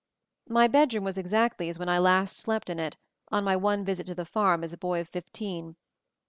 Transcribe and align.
My 0.49 0.67
bedroom 0.67 1.03
was 1.03 1.19
exactly 1.19 1.69
as 1.69 1.77
when 1.77 1.87
I 1.87 1.99
last 1.99 2.35
slept 2.39 2.71
in 2.71 2.79
it, 2.79 2.97
on 3.31 3.43
my 3.43 3.55
one 3.55 3.85
visit 3.85 4.07
to 4.07 4.15
the 4.15 4.25
farm 4.25 4.63
as 4.63 4.73
a 4.73 4.77
boy 4.79 4.99
of 4.99 5.07
fifteen. 5.09 5.75